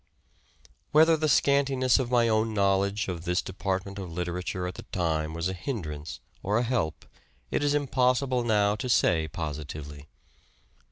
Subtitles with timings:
[0.93, 4.81] Whether the scantiness of my own knowledge of Narrowing this department of literature at the
[4.91, 7.05] time was a operations, hindrance or a help
[7.51, 10.07] it is impossible now to say positively.